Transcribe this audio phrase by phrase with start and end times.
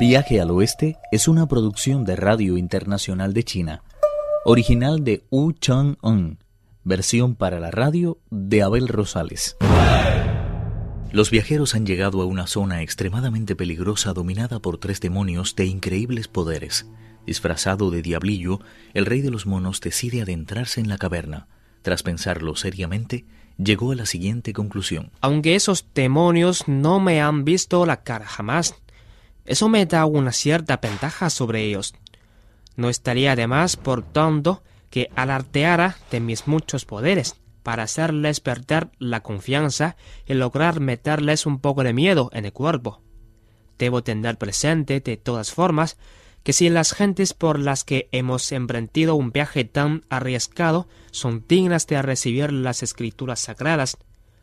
[0.00, 3.82] Viaje al Oeste es una producción de Radio Internacional de China,
[4.46, 6.38] original de Wu Chang-un,
[6.84, 9.58] versión para la radio de Abel Rosales.
[11.12, 16.28] Los viajeros han llegado a una zona extremadamente peligrosa dominada por tres demonios de increíbles
[16.28, 16.86] poderes.
[17.26, 18.60] Disfrazado de diablillo,
[18.94, 21.46] el rey de los monos decide adentrarse en la caverna.
[21.82, 23.26] Tras pensarlo seriamente,
[23.58, 25.10] llegó a la siguiente conclusión.
[25.20, 28.74] Aunque esos demonios no me han visto la cara jamás,
[29.44, 31.94] eso me da una cierta ventaja sobre ellos.
[32.76, 38.88] No estaría de más, por tanto, que alardeara de mis muchos poderes, para hacerles perder
[38.98, 43.02] la confianza y lograr meterles un poco de miedo en el cuerpo.
[43.78, 45.96] Debo tener presente, de todas formas,
[46.42, 51.86] que si las gentes por las que hemos emprendido un viaje tan arriesgado son dignas
[51.86, 53.98] de recibir las escrituras sagradas,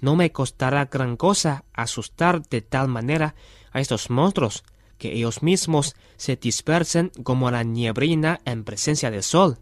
[0.00, 3.34] no me costará gran cosa asustar de tal manera
[3.72, 4.64] a estos monstruos
[4.98, 9.58] que ellos mismos se dispersen como la niebrina en presencia del sol.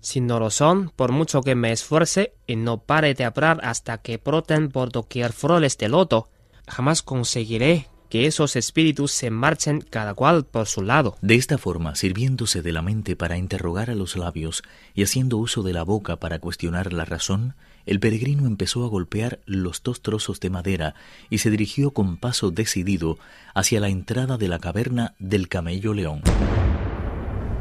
[0.00, 3.98] Si no lo son, por mucho que me esfuerce y no pare de hablar hasta
[3.98, 6.28] que broten por doquier flores de loto,
[6.66, 11.16] jamás conseguiré que esos espíritus se marchen cada cual por su lado.
[11.20, 14.62] De esta forma, sirviéndose de la mente para interrogar a los labios
[14.94, 17.54] y haciendo uso de la boca para cuestionar la razón,
[17.88, 20.94] el peregrino empezó a golpear los dos trozos de madera
[21.30, 23.18] y se dirigió con paso decidido
[23.54, 26.20] hacia la entrada de la caverna del camello león.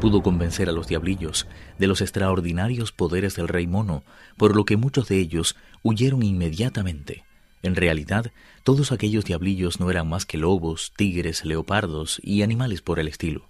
[0.00, 4.04] Pudo convencer a los diablillos de los extraordinarios poderes del rey mono,
[4.36, 7.24] por lo que muchos de ellos huyeron inmediatamente.
[7.64, 8.30] En realidad,
[8.62, 13.48] todos aquellos diablillos no eran más que lobos, tigres, leopardos y animales por el estilo.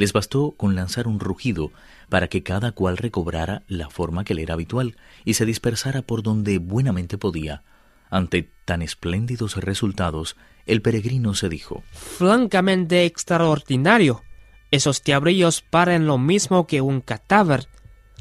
[0.00, 1.72] Les bastó con lanzar un rugido
[2.08, 6.22] para que cada cual recobrara la forma que le era habitual y se dispersara por
[6.22, 7.64] donde buenamente podía.
[8.08, 14.22] Ante tan espléndidos resultados, el peregrino se dijo Francamente extraordinario.
[14.70, 17.68] Esos diablillos paren lo mismo que un cadáver.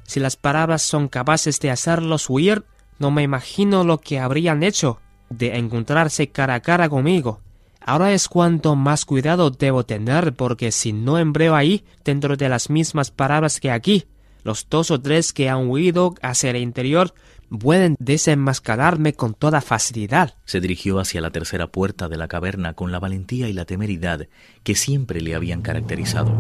[0.04, 2.66] Si las palabras son capaces de hacerlos huir,
[2.98, 5.00] no me imagino lo que habrían hecho
[5.30, 7.40] de encontrarse cara a cara conmigo.
[7.90, 12.70] Ahora es cuanto más cuidado debo tener porque si no empleo ahí, dentro de las
[12.70, 14.06] mismas palabras que aquí,
[14.44, 17.16] los dos o tres que han huido hacia el interior
[17.50, 20.36] pueden desenmascararme con toda facilidad.
[20.46, 24.28] Se dirigió hacia la tercera puerta de la caverna con la valentía y la temeridad
[24.62, 26.32] que siempre le habían caracterizado.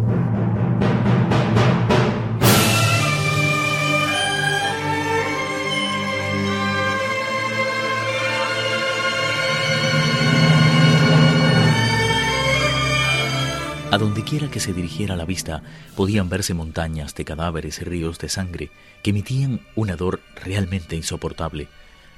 [13.92, 15.64] A donde quiera que se dirigiera la vista,
[15.96, 18.70] podían verse montañas de cadáveres y ríos de sangre
[19.02, 21.70] que emitían un hedor realmente insoportable.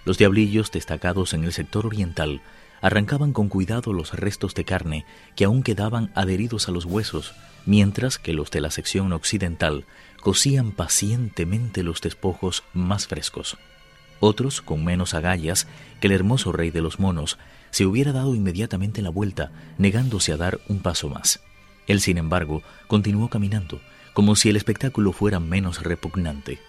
[0.03, 2.41] Los diablillos destacados en el sector oriental
[2.81, 5.05] arrancaban con cuidado los restos de carne
[5.37, 7.33] que aún quedaban adheridos a los huesos,
[7.65, 9.85] mientras que los de la sección occidental
[10.19, 13.57] cosían pacientemente los despojos más frescos.
[14.19, 15.67] Otros, con menos agallas
[16.01, 17.37] que el hermoso rey de los monos,
[17.69, 21.39] se hubiera dado inmediatamente la vuelta, negándose a dar un paso más.
[21.87, 23.81] Él, sin embargo, continuó caminando,
[24.13, 26.59] como si el espectáculo fuera menos repugnante.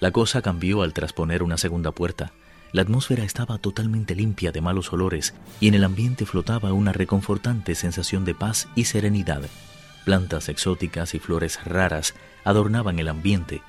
[0.00, 2.32] La cosa cambió al trasponer una segunda puerta.
[2.72, 7.74] La atmósfera estaba totalmente limpia de malos olores y en el ambiente flotaba una reconfortante
[7.74, 9.42] sensación de paz y serenidad.
[10.04, 12.14] Plantas exóticas y flores raras
[12.44, 13.62] adornaban el ambiente.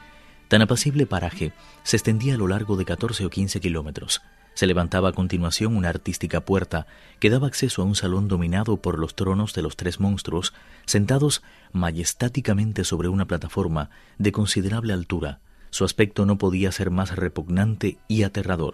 [0.47, 4.21] Tan apacible paraje se extendía a lo largo de 14 o 15 kilómetros.
[4.59, 6.85] Se levantaba a continuación una artística puerta
[7.19, 10.53] que daba acceso a un salón dominado por los tronos de los tres monstruos,
[10.85, 15.39] sentados majestáticamente sobre una plataforma de considerable altura.
[15.69, 18.73] Su aspecto no podía ser más repugnante y aterrador.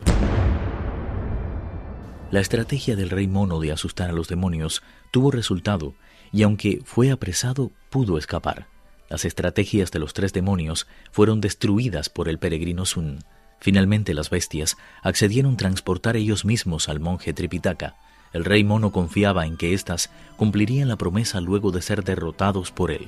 [2.31, 4.81] La estrategia del rey mono de asustar a los demonios
[5.11, 5.93] tuvo resultado,
[6.31, 8.65] y aunque fue apresado, pudo escapar.
[9.07, 13.19] Las estrategias de los tres demonios fueron destruidas por el peregrino Sun.
[13.65, 17.95] Finalmente las bestias accedieron a transportar ellos mismos al monje Tripitaka.
[18.31, 22.91] El rey mono confiaba en que éstas cumplirían la promesa luego de ser derrotados por
[22.91, 23.07] él.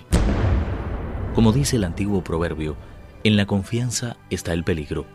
[1.35, 2.75] Como dice el antiguo proverbio,
[3.23, 5.05] en la confianza está el peligro.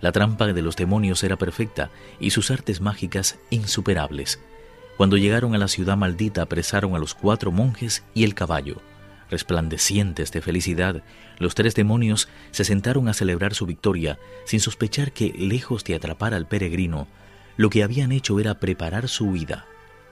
[0.00, 4.40] La trampa de los demonios era perfecta y sus artes mágicas insuperables.
[4.96, 8.80] Cuando llegaron a la ciudad maldita apresaron a los cuatro monjes y el caballo.
[9.30, 11.02] Resplandecientes de felicidad,
[11.38, 16.32] los tres demonios se sentaron a celebrar su victoria sin sospechar que, lejos de atrapar
[16.32, 17.08] al peregrino,
[17.56, 19.66] lo que habían hecho era preparar su huida.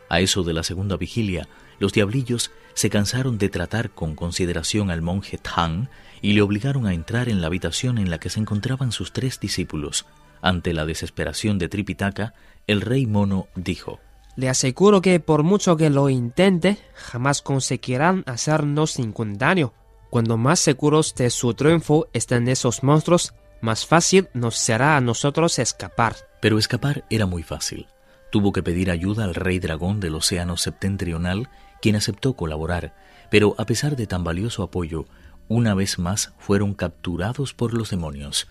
[0.08, 5.02] A eso de la segunda vigilia, los diablillos se cansaron de tratar con consideración al
[5.02, 5.88] monje Tang
[6.20, 9.38] y le obligaron a entrar en la habitación en la que se encontraban sus tres
[9.40, 10.06] discípulos.
[10.42, 12.34] Ante la desesperación de Tripitaka,
[12.66, 14.00] el rey mono dijo:
[14.36, 19.72] Le aseguro que por mucho que lo intente, jamás conseguirán hacernos ningún daño.
[20.10, 25.58] Cuando más seguros de su triunfo estén esos monstruos, más fácil nos será a nosotros
[25.58, 26.16] escapar.
[26.40, 27.86] Pero escapar era muy fácil.
[28.30, 31.48] Tuvo que pedir ayuda al rey dragón del océano septentrional,
[31.80, 32.94] quien aceptó colaborar,
[33.30, 35.06] pero a pesar de tan valioso apoyo,
[35.48, 38.48] una vez más fueron capturados por los demonios.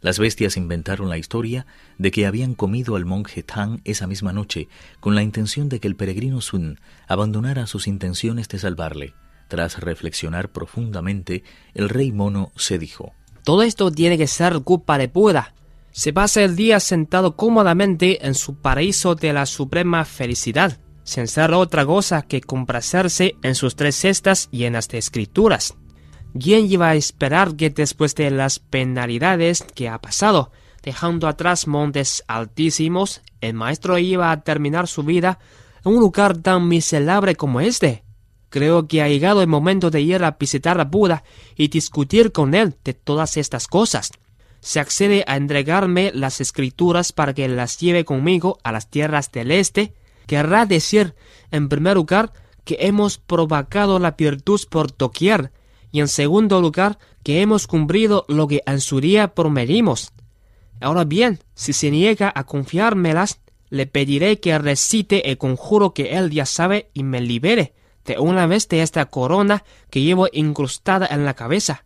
[0.00, 1.66] Las bestias inventaron la historia
[1.98, 4.68] de que habían comido al monje Tang esa misma noche
[5.00, 6.78] con la intención de que el peregrino Sun
[7.08, 9.14] abandonara sus intenciones de salvarle.
[9.48, 11.44] Tras reflexionar profundamente,
[11.74, 13.14] el rey mono se dijo
[13.44, 15.54] Todo esto tiene que ser culpa de Buda.
[15.92, 21.52] Se pasa el día sentado cómodamente en su paraíso de la suprema felicidad, sin ser
[21.52, 25.76] otra cosa que complacerse en sus tres cestas llenas de escrituras.
[26.38, 30.50] ¿Quién iba a esperar que después de las penalidades que ha pasado,
[30.82, 35.38] dejando atrás montes altísimos, el maestro iba a terminar su vida
[35.84, 38.04] en un lugar tan miserable como este?
[38.50, 41.24] Creo que ha llegado el momento de ir a visitar a Buda
[41.56, 44.10] y discutir con él de todas estas cosas.
[44.60, 49.52] Se accede a entregarme las escrituras para que las lleve conmigo a las tierras del
[49.52, 49.94] este.
[50.26, 51.14] Querrá decir,
[51.50, 52.32] en primer lugar,
[52.64, 55.52] que hemos provocado la virtud por doquier
[55.92, 60.12] y en segundo lugar que hemos cumplido lo que en su día prometimos.
[60.80, 63.40] Ahora bien, si se niega a confiármelas,
[63.70, 67.74] le pediré que recite el conjuro que él ya sabe y me libere
[68.04, 71.84] de una vez de esta corona que llevo incrustada en la cabeza.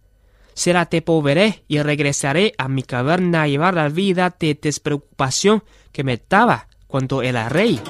[0.91, 6.20] Te poveré y regresaré a mi caverna a llevar la vida de despreocupación que me
[6.29, 7.81] daba cuando era rey.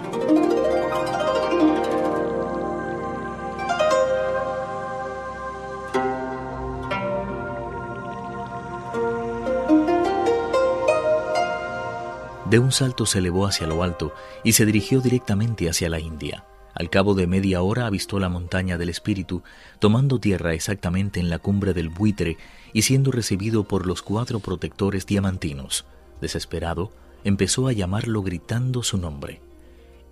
[12.50, 14.12] De un salto se elevó hacia lo alto
[14.42, 16.46] y se dirigió directamente hacia la India.
[16.74, 19.44] Al cabo de media hora avistó la montaña del espíritu,
[19.78, 22.38] tomando tierra exactamente en la cumbre del buitre
[22.72, 25.84] y siendo recibido por los cuatro protectores diamantinos.
[26.20, 26.90] Desesperado,
[27.22, 29.40] empezó a llamarlo gritando su nombre.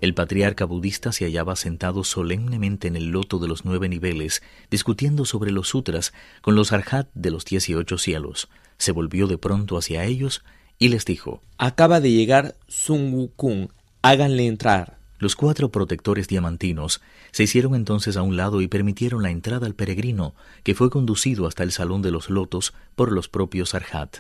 [0.01, 5.25] El patriarca budista se hallaba sentado solemnemente en el loto de los nueve niveles, discutiendo
[5.25, 8.49] sobre los sutras con los arhat de los dieciocho cielos.
[8.77, 10.45] Se volvió de pronto hacia ellos
[10.79, 13.69] y les dijo, Acaba de llegar Sun Wukong,
[14.03, 14.99] háganle entrar.
[15.19, 17.01] Los cuatro protectores diamantinos
[17.33, 21.49] se hicieron entonces a un lado y permitieron la entrada al peregrino, que fue conducido
[21.49, 24.19] hasta el salón de los lotos por los propios Arhat.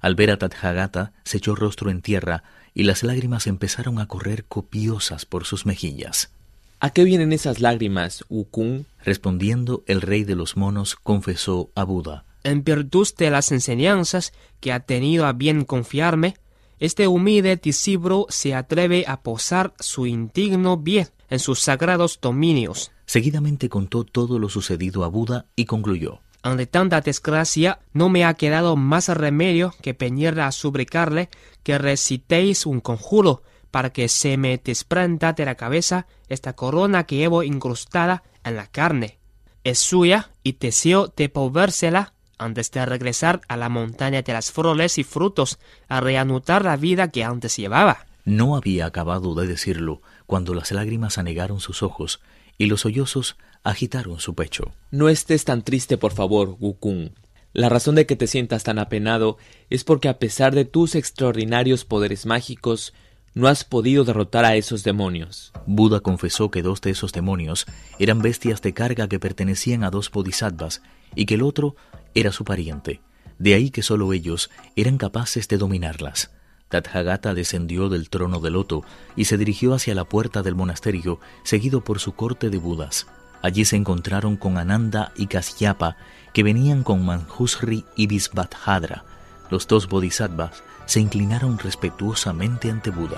[0.00, 4.44] Al ver a Tathagata, se echó rostro en tierra y las lágrimas empezaron a correr
[4.44, 6.30] copiosas por sus mejillas.
[6.78, 8.84] ¿A qué vienen esas lágrimas, Wukong?
[9.04, 14.72] Respondiendo, el rey de los monos confesó a Buda en virtud de las enseñanzas que
[14.72, 16.34] ha tenido a bien confiarme,
[16.78, 22.92] este humilde discípulo se atreve a posar su indigno bien en sus sagrados dominios.
[23.06, 26.20] Seguidamente contó todo lo sucedido a Buda y concluyó.
[26.42, 31.30] Ante tanta desgracia, no me ha quedado más remedio que venir a suplicarle
[31.64, 37.16] que recitéis un conjuro para que se me desprenda de la cabeza esta corona que
[37.16, 39.18] llevo incrustada en la carne.
[39.64, 45.04] Es suya y deseo devolvérsela antes de regresar a la montaña de las flores y
[45.04, 45.58] frutos,
[45.88, 48.06] a reanudar la vida que antes llevaba.
[48.24, 52.20] No había acabado de decirlo cuando las lágrimas anegaron sus ojos
[52.58, 54.72] y los sollozos agitaron su pecho.
[54.90, 57.10] No estés tan triste, por favor, Wukong.
[57.52, 59.38] La razón de que te sientas tan apenado
[59.70, 62.92] es porque a pesar de tus extraordinarios poderes mágicos,
[63.34, 65.52] no has podido derrotar a esos demonios.
[65.66, 67.66] Buda confesó que dos de esos demonios
[67.98, 70.82] eran bestias de carga que pertenecían a dos bodhisattvas
[71.14, 71.76] y que el otro
[72.18, 73.00] era su pariente,
[73.38, 76.32] de ahí que sólo ellos eran capaces de dominarlas.
[76.68, 78.82] Tathagata descendió del trono de loto
[79.14, 83.06] y se dirigió hacia la puerta del monasterio, seguido por su corte de Budas.
[83.40, 85.96] Allí se encontraron con Ananda y Kasyapa,
[86.34, 89.04] que venían con Manjusri y Visvadhadra.
[89.48, 93.16] Los dos bodhisattvas se inclinaron respetuosamente ante Buda.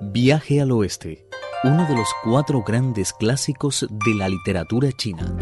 [0.00, 1.24] Viaje al oeste
[1.64, 5.34] uno de los cuatro grandes clásicos de la literatura china.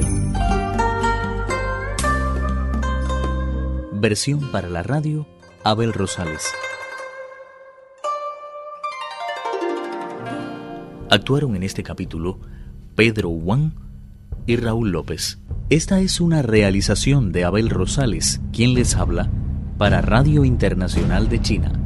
[3.92, 5.26] Versión para la radio,
[5.64, 6.46] Abel Rosales.
[11.10, 12.38] Actuaron en este capítulo
[12.94, 13.72] Pedro Wang
[14.46, 15.40] y Raúl López.
[15.70, 19.28] Esta es una realización de Abel Rosales, quien les habla
[19.76, 21.81] para Radio Internacional de China.